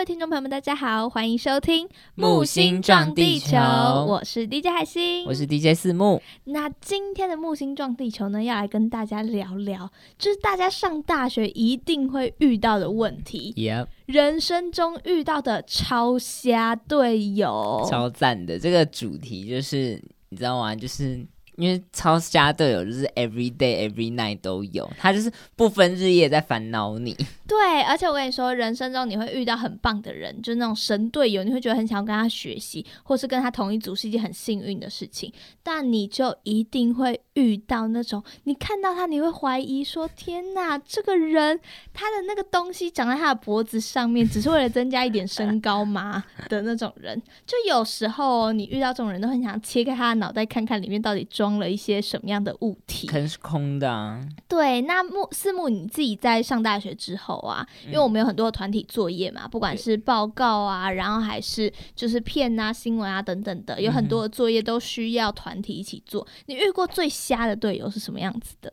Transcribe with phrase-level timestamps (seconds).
[0.00, 6.22] 位听众朋友们，大家好，欢迎收听《木星撞地球我是 DJ 海星，我是 DJ 四木。
[6.44, 17.86] 那今天的木星撞地球呢，要来跟大家聊聊，就是大家上大学一定会遇到的问题，Yep，人生中遇到的超瞎队友。
[17.90, 18.58] 超赞的。
[18.58, 20.74] 这个主题就是你知道吗？
[20.74, 21.22] 就是
[21.60, 27.16] 因为超瞎队友就是 every day every night 都有，他就是不分日夜在烦恼你。
[27.46, 35.32] 对，而且我跟你说，人生中你会遇到很棒的人，就是那种神队友，你会觉得很想要跟他学习，或是跟他同一组是一件很幸运的事情。
[35.62, 41.58] 但你就一定会遇到那种，你看到他，你会怀疑说：天哪，这个人
[41.92, 46.22] 他的那个东西长在他的脖子上面，只是为了增加一点身高吗？
[46.48, 53.06] 的那种人，就有时候你遇到这种人都很想切开他的脑袋，看看里面到底装了一些什么样的物体。
[53.06, 66.26] 坑是空的啊，对，那木四木你自己在上大学之后啊，因为我们有很多团体作业嘛，不管是报告啊，然后还是就是片啊、新闻啊等等的，有很多的作业都需要团体一起做。
[66.46, 68.72] 你遇过最瞎的队友是什么样子的？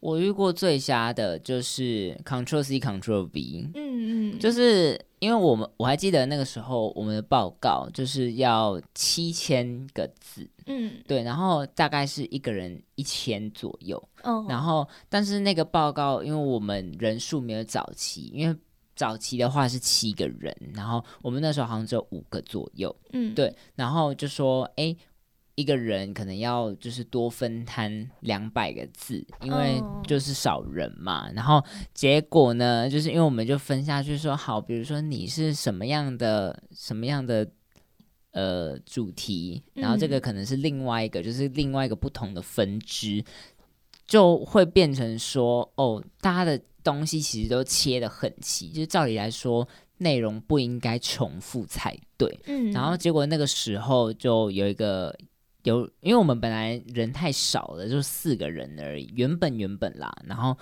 [0.00, 10.92] 我遇过最瞎的就是 Control C Control V，嗯嗯，就是因为我们我还记得那个时候我们的报告就是要七千个字，嗯。
[11.06, 14.02] 对，然后大概是一个人一千左右。
[14.22, 18.56] 哦，然后，但是那个报告，因为我们人数没有早期，因为
[18.96, 23.34] 早期的话是七个人，然后我们那时候好像只有五个左右，嗯。
[23.34, 24.94] 对，然后就说，哎，
[25.58, 31.28] 一个人可能要就是多分摊两百个字，因为哦就是少人嘛。
[31.32, 37.48] 然后结果呢，就是因为我们就分下去说，好，比如说你是什么样的什么样的。
[38.30, 43.24] 呃，主题，然后这个嗯可能是另外一个，就是另外一个不同的分支，
[44.06, 52.38] 就会变成说，哦，大家的东西其实都切的很齐，就是照理来说，内容不应该重复才对。
[52.46, 55.12] 嗯，然后结果那个时候就有一个
[55.68, 60.56] 有，因为我们本来人太少了，就四个人而已，原本原本啦，然后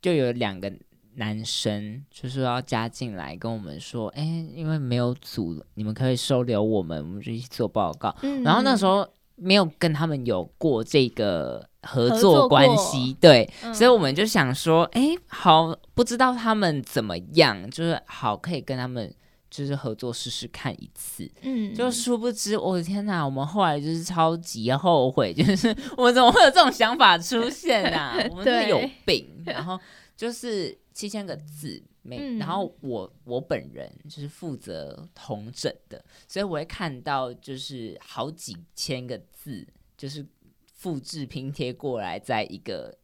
[0.00, 0.72] 就有两个
[1.16, 4.22] 男生就是要加进来跟我们说，哎，
[4.54, 8.14] 因为没有组了，你们可以收留我们，我们就一起做报告。
[8.22, 13.74] 嗯，然后那时候候没有跟他们有过这个合合作作关系，对，嗯。
[13.74, 19.12] 所以我们就想说，哎，好，不知道他们怎么样，就是好可以跟他们
[19.50, 21.30] 就是合作试试看一次。
[21.42, 23.24] 嗯，就殊不知，我的天哪！
[23.24, 28.14] 我们后来就是超级后悔，就是 我们怎么会有这种想法出现啊？
[28.30, 29.26] 我们真的有病。
[29.46, 29.78] 然后
[30.16, 39.66] 就是七千个字，每，嗯然后我我本人就是负责同整的，所以我会看到就是好几千个字，
[39.96, 40.26] 就是
[40.74, 42.94] 复制拼贴过来，在一个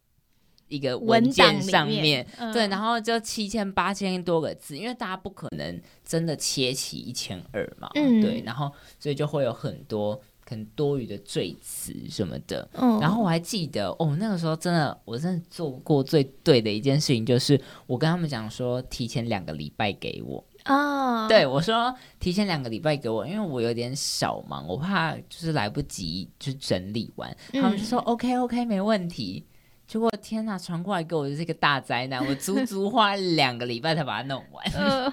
[0.67, 2.25] 一个文档件上面。
[2.37, 12.67] 嗯对，然后就七千八千多个字，因为大家不可能真的切齐一千二嘛，嗯对，然后所以就会有很多可能多余的赘词什么的。
[12.73, 20.43] 嗯然后我还记得哦，那个时候真的，我真的做过最对的一件事情，就是我跟他们讲说，提前两个礼拜给我。
[20.63, 27.35] 啊，对我说，提前两个礼拜给我，因为我有点小忙，我怕就是来不及就整理完。
[27.53, 29.45] 他们就说、OK OK 没问题。
[29.87, 34.65] 结果天呐，传过来给我就是一个大灾难， 我足足花了两个礼拜才把它弄完。
[34.73, 35.11] 呃，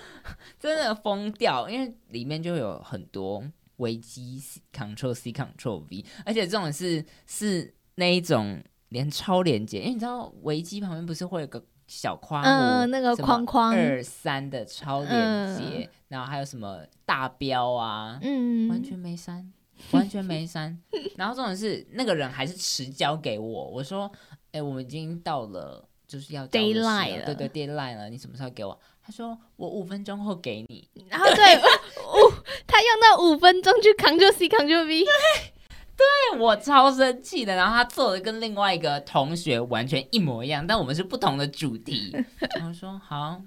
[0.58, 3.42] 真的疯掉，因为里面就有很多
[3.76, 4.42] 危机
[4.72, 19.50] Ctrl C Ctrl V，而且这种是是那一种连超连接，因为你知道危机旁边不是会有个小框嗯，弧，那个框框，二三的超连接，然后还有什么大标啊，嗯，完全没删，
[19.92, 20.76] 完全没删。
[21.16, 24.10] 然后重点是那个人还是迟交给我，我说，
[24.52, 25.86] 哎、我们已经到了。
[26.10, 28.76] 就是要交的时 Deadline 了了对对，deadline 了，你什么时候给我？
[29.00, 30.90] 他说我五分钟后给你。
[31.08, 32.34] 然后对，五，
[32.66, 42.10] 他用那五分钟去 Ctrl C Ctrl V，对我超生气的，然后他做的跟另外一个同学完全一模一样，但我们是不同的主题。
[42.58, 43.40] 然后说好，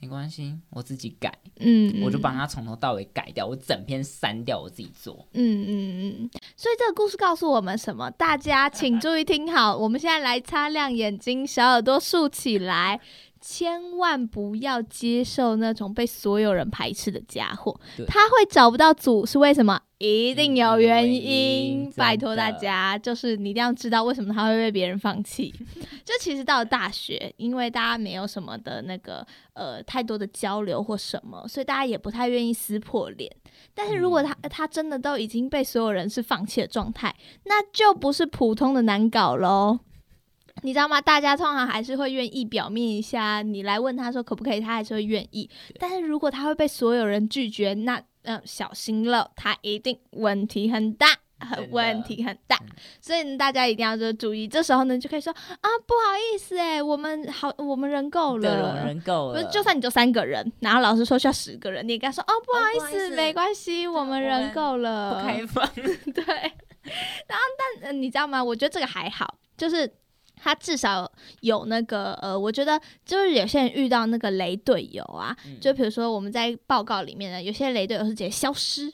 [0.00, 5.28] 没关系，我自己改，嗯，我就帮他从头到尾改掉，我整篇删掉，我自己做。
[5.34, 8.10] 嗯嗯嗯，所以这个故事告诉我们什么？
[8.12, 12.98] 大家请注意听好，我们现在来擦亮眼睛，小耳朵竖起来。
[13.40, 19.80] 千万不要接受那种被所有人排斥的家伙，他会找不到组是为什么？
[19.98, 25.52] 一定有原因，拜托大家，就是你一定要知道为什么他会被别人放弃。
[26.04, 33.30] 就其实到了大学，因为大家没有什么的那个呃太多的交流或什么，所以大家也不太愿意撕破脸。
[33.74, 37.14] 但是如果他、他真的都已经被所有人是放弃的状态，
[37.44, 39.80] 那就不是普通的难搞喽。
[40.64, 41.00] 你知道吗？
[41.00, 45.48] 大家通常还是会愿意表面一下，你来问他说可不可以，他还是会愿意。
[45.78, 51.08] 但是如果他会被所有人拒绝，那呃小心了，他一定问题很大。
[51.42, 52.60] 很问题很大，
[53.00, 54.46] 所以大家一定要就注意。
[54.46, 59.42] 这时候呢，就可以说啊，不好意思，哎，我们好，我们人够了，人够了。
[59.44, 65.66] 就算你就三个人，然后老师说需要十个人，你也跟他说哦，不好意思，没关系，我们人够了，不开放。
[66.12, 66.24] 对。
[67.26, 67.44] 然后，
[67.80, 68.44] 但你知道吗？
[68.44, 69.90] 我觉得这个还好，就是
[70.42, 71.10] 他至少
[71.40, 78.92] 有那个呃，我觉得就是有些人遇到那个雷队友啊，就比如说我们在报告里面呢，有些雷队友是直接消失。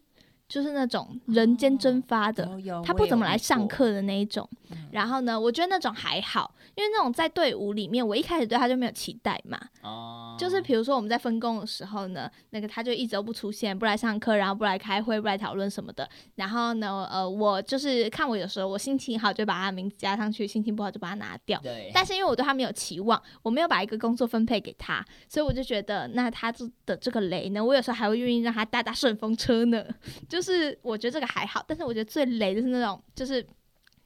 [0.48, 2.48] 就是那种人间蒸发的，
[2.84, 4.48] 他不怎么来上课的那一种。
[4.90, 9.60] 然后呢，我觉得那种还好，因为那种在队伍里面，我一开始对他就没有期待嘛。
[9.82, 10.37] 哦。
[10.38, 16.08] 就是比如说我们在分工的时候呢，那个他就一直都不出现，不来上课，然后不来开会，不来讨论什么的。
[16.34, 21.58] 然后呢，呃，我就是看我有时候我心情好就把他名字加上去，心情不好就把它拿掉。
[21.60, 21.90] 对。
[21.94, 26.52] 但是因为我对他没有期望，我没有把一个工作分配给他，所以我就觉得那他
[26.84, 29.84] 的这个雷呢，我有时候还会愿意让他搭搭顺风车呢。
[30.28, 33.47] 就 就是我觉得这个还好，但是我觉得最雷的是那种就是。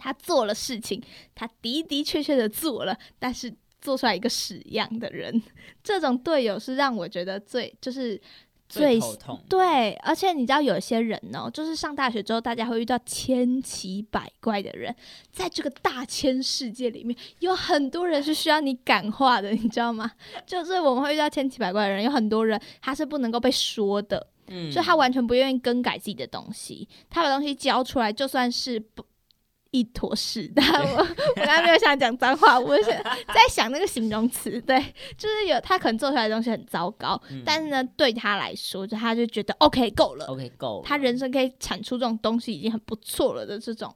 [0.03, 0.99] 他做了事情，
[1.35, 5.43] 他的的确确的做了，但是做出来一个屎样的人，
[5.85, 8.19] 这种队友是让我觉得最就是
[8.67, 8.99] 最。
[9.47, 14.97] 对，而且你知道有些人哦，就是上大学之后，大家会遇到千奇百怪的人，
[15.31, 20.11] 在这个大千世界里面，有很多人是需要你感化的，你知道吗？
[20.47, 29.02] 就是我们会遇到千奇百怪的人，有很多人他是不能够被说的，嗯，就他完全不愿意更改自己的东西，他把东西交出来，就算是不。
[29.73, 34.76] 一坨屎， 但我我刚刚没有想讲脏话，我是在想那个形容词，对，
[35.17, 43.94] 就是有他可能做出来的东西很糟糕，但是呢，对他来说，就他就觉得 OK 够了，OK 够，他人生可以产出这种东西已经很不错了的这种。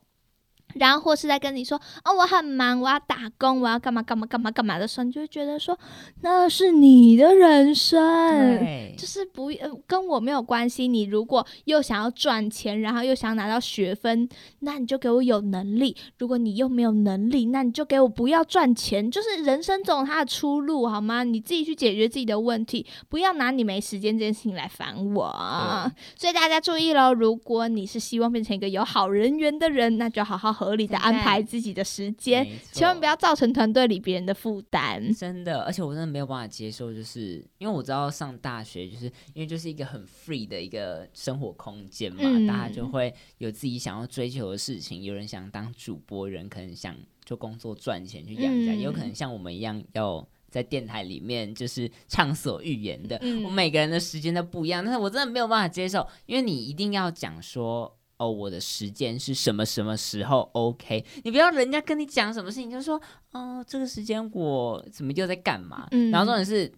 [0.75, 5.79] 然后或是在跟你说哦，我很忙，我要打工，我要干嘛干嘛干嘛干嘛的时候，你就会觉得说
[6.23, 9.51] 那是你的人生，就是不
[9.87, 10.89] 跟我没有关系。
[10.89, 14.29] 你如果又想要赚钱，然后又想拿到学分，
[14.61, 19.11] 那你就给我有能力；如果你又没有能力，那你就给我不要赚钱。
[19.11, 21.25] 就是人生总有它的出路，好吗？
[21.25, 25.93] 你自己去解决自己的问题，不要拿你没时间这件事情来烦我。
[26.17, 35.13] 所以大家注意喽，如果你是希望变成一个有好人缘的人，那就好好合理的安排自己的时间，千万不要造成团队里别人的负担。
[35.15, 45.03] 真的，而且我真的没有办法接受，就是因为我知道上大学，就是因为就是一个很 free 的一个生活空间嘛，大家就会有自己想要追求的事情。
[45.03, 53.21] 有人想当主播，人可能想就工作赚钱去养家，也有可能像我们一样要在电台里面就是畅所欲言的。
[53.45, 57.97] 我每个人的时间都不一样，但是我真的没有办法接受，因为你一定要讲说。
[58.25, 63.01] 哦，我的时间是什么什么时候？OK，你不要人家跟你讲什么事情，就说
[63.33, 65.87] 哦，这个时间我怎么又在干嘛？
[66.11, 66.73] 然后重点是，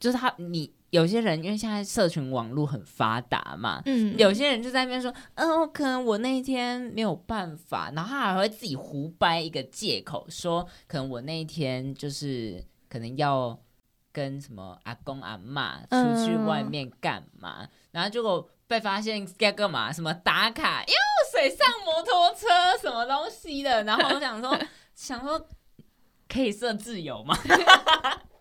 [0.00, 13.58] 就是他你有些人因为现在社群网络很发达嘛，嗯，有些人就在那边说，嗯，可能我那一天没有办法，然后他还会自己胡掰一个借口，说可能我那一天就是可能要
[14.12, 18.48] 跟什么阿公阿妈出去外面干嘛，然后结果。
[18.66, 19.92] 被发现该干嘛？
[19.92, 20.82] 什么打卡？
[20.84, 20.94] 哟，
[21.32, 22.46] 水上摩托车
[22.80, 23.84] 什么东西的？
[23.84, 24.58] 然后我想说，
[24.94, 25.48] 想说
[26.28, 27.36] 可以设自由吗？
[27.46, 27.50] 我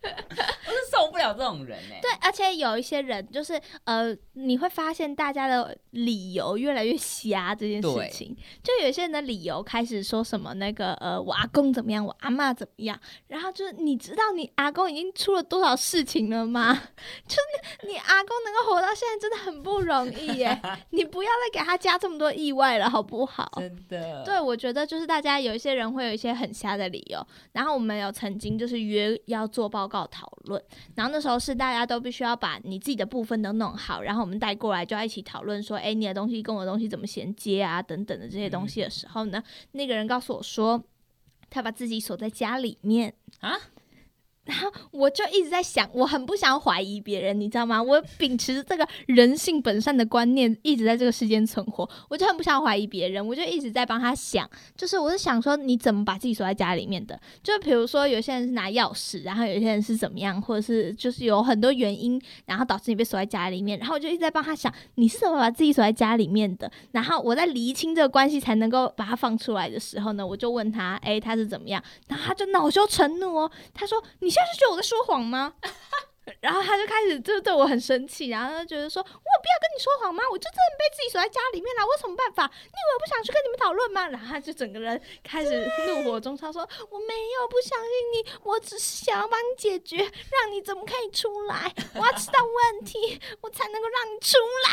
[0.95, 1.99] 受不了这种人哎。
[2.01, 7.53] 对，而且有一些人就是呃，你会发现大家的理由越来越瞎。
[7.55, 12.99] 这件事情，就有些人的理由开始说什么那个呃，我阿公怎么样，我阿妈怎么样。
[13.27, 16.73] 然后就是你知道你阿公已经出了多少事情了吗？
[17.27, 20.61] 就是你阿公能够活到现在真的很不容易耶。
[20.91, 23.49] 你不要再给他加这么多意外了，好不好？
[23.57, 24.23] 真的。
[24.23, 27.25] 对，我觉得就是大家有一些人会有一些很瞎的理由。
[27.53, 30.61] 然后我们有曾经就是约要做报告讨论。
[30.95, 40.83] 然后那时候是大家都必须要把你自己的部分都弄好，然后我们带过来就要一起讨论说，哎，你的东西跟我的东西怎么衔接啊，等等的这些东西的时候呢，那个人告诉我说，
[41.49, 43.55] 他把自己锁在家里面啊。
[44.45, 47.81] 然后我就一直在想，我很不想怀疑别人，你知道吗？
[47.81, 51.89] 我秉持这个人性本善的观念，一直在这个世间存活。
[52.09, 54.47] 我就很不想怀疑别人，我就一直在帮他想，
[54.77, 57.19] 就是我是想说，你怎么把自己锁在家里面的？
[57.41, 63.79] 就比如说，有些人是拿钥匙，然后有些人是怎么样，或者是就是有很多原因，然后导致你被锁在家里面。
[63.79, 66.71] 然后我就一直在帮他想，你是怎么把自己锁在家里面的？
[66.91, 71.83] 然后我在厘清这个关系，才能够把它放出来的时候呢，我就问他，哎，他是怎么样？
[72.07, 74.34] 然后他就恼羞成怒哦，他说你。
[74.35, 75.53] 现在是觉得我在说谎吗？
[76.41, 80.23] 然后他就开始就对我很生气，然后他就觉得说：“我有必要跟你说谎吗？
[80.31, 82.49] 我就真的被自己锁在家里面了，我有什么办法？
[82.49, 91.71] 你以为我不想去跟你们讨论吗？”然后他就整个人开始怒火中烧，说：“我没有不相信你，我只是想要帮你解决，让你怎么可以出来？
[91.93, 94.67] 我要知道问题，我才能够让你出来。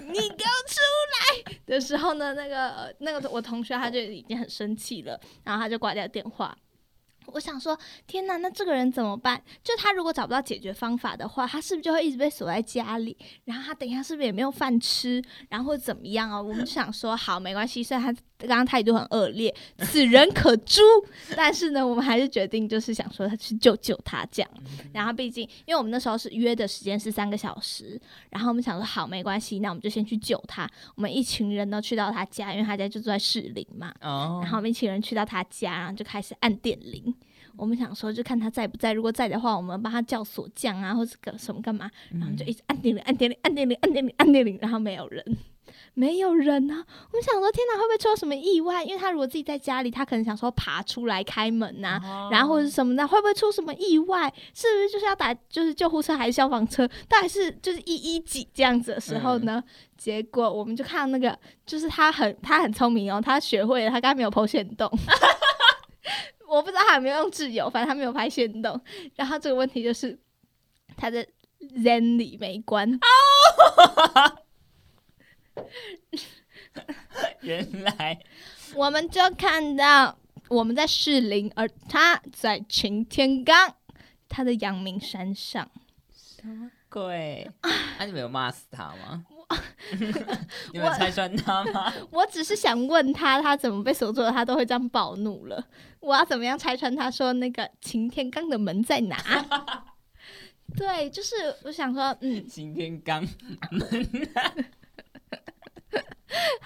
[0.00, 0.80] 你给我出
[1.12, 6.56] 来！” 的时候呢，那个那个我同学他就已经很生气了，然后他就挂掉电话。
[7.32, 9.42] 我想说，天哪，那这个人怎么办？
[9.62, 13.16] 就他如果找不到解决方法的话，他是不是就会一直被锁在家里？
[13.44, 15.22] 然后他等一下是不是也没有饭吃？
[15.48, 16.40] 然后怎么样啊？
[16.40, 17.82] 我们就想说，好，没关系。
[17.82, 20.82] 虽然他刚刚态度很恶劣， 此人可诛，
[21.36, 24.50] 但是呢，我们还是决定就是想说他去救救他这样。
[24.92, 30.68] 然后毕竟，因为我们那时候是约的时间是三个小时，然后我们想说，好，没关系，那我们就先去救他。
[30.94, 33.92] 我们一群人呢去到他家，因为他家就住在士林嘛。
[34.02, 37.14] 哦然后我们一群人去到他家，然后就开始按电铃。
[37.58, 38.92] 我们想说，就看他在不在。
[38.92, 41.90] 如果在的话，我们帮他叫锁匠啊，或者个什么干嘛。
[42.12, 45.24] 然后就一直按电铃，按电铃，按电铃，按电铃，按电铃，然后没有人，
[45.94, 46.74] 没有人啊！
[46.74, 48.84] 我们想说，天哪，会不会出了什么意外？
[48.84, 54.32] 因为他如果自己在家里，他可能想说爬出来开门呐、哦然后或者什么的，会不会出什么意外？
[54.54, 56.86] 是不是就是要打就是救护车还是消防车？
[57.08, 59.62] 到底是就是一一几这样子的时候呢？
[59.96, 64.90] 结果我们就看到那个，就是他很他很聪明哦，他学会了，他刚才没有剖线洞。
[66.56, 68.80] 我不知道他有没有用挚友，反正他没有拍线动。
[69.14, 70.18] 然后这个问题就是
[70.96, 71.26] 他的
[71.60, 72.90] Zen 里没关，
[77.42, 78.18] 原来
[78.74, 83.76] 我们就看到我们在士林，而他在擎天岗，
[84.28, 85.70] 他的阳明山上。
[86.14, 87.50] 什么鬼？
[87.98, 89.22] 那、你们有骂死他吗？
[90.72, 91.92] 你们拆穿他吗？
[92.10, 95.62] 我只是想问他，他怎么被锁住了，他都会这样暴怒了。
[96.00, 99.16] 我要怎么样拆穿他说那个擎天刚的门在哪？
[100.74, 101.34] 对，就是
[101.64, 103.22] 我想说，嗯，擎天刚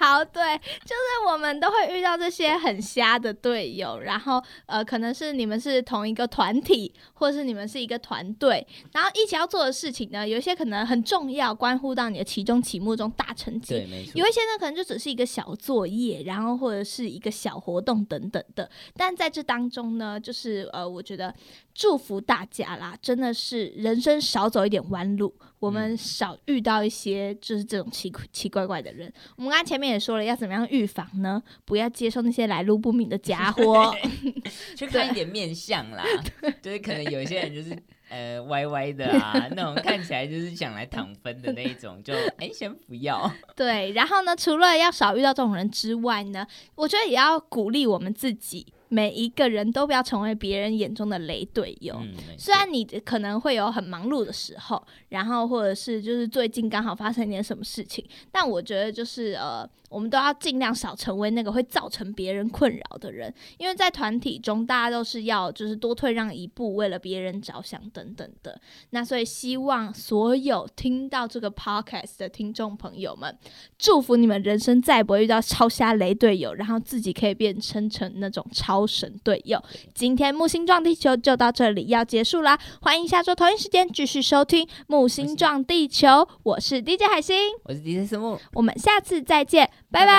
[0.00, 14.26] 好，对，就是我们都会遇到这些很瞎的队友，然后呃，可能是你们是同一个团体，或者是你们是一个团队，然后一起要做的事情呢，有一些可能很重要，关乎到你的期中、期末中大成绩，对，没错有。
[14.26, 18.70] 一些呢，可能就只是一个小作业，然后或者是一个小活动等等的。
[18.96, 21.34] 但在这当中呢，就是呃，我觉得
[21.74, 29.12] 祝福大家啦，真的是人生少走一点弯路，我们嗯少遇到一些就是这种奇奇怪怪的人。
[29.36, 31.40] 我们刚才前面也说了，要怎么样预防呢？
[31.64, 33.94] 不要接受那些来路不明的家伙。
[34.74, 36.02] 去看一点面相啦，
[36.60, 37.76] 就是可能有一些人就是
[38.08, 43.30] 呃歪歪的啊， 那种看起来就是想来躺分的那一种，就哎、先不要。
[43.54, 51.96] 对，然后呢，除了要少遇到这种人之外呢，我觉得也要鼓励我们自己，每一个人都不要成为别人眼中的雷队友。
[52.02, 68.60] 嗯，虽然你可能会有很忙碌的时候，然后或者是就是最近刚好发生一点什么事情，但我觉得就是呃，我们都要尽量少成为那个会造成别人困扰的人，因为在团体中，大家都是要就是多退让一步，为了别人着想等等的。
[68.90, 73.38] 那所以希望所有听到这个 podcast 的听众朋友们，
[73.78, 78.44] 祝福你们人生再也不会遇到超瞎雷队友，然后自己可以变成成那种
[78.80, 79.62] 超神队友。
[79.94, 88.38] 今天木星撞地球就到这里要结束啦，欢迎下周同一时间继续收听木星撞地球，我是 DJ 海星，我是 DJ 思木。
[88.54, 90.12] 我们下次再见，拜拜拜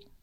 [0.00, 0.13] 拜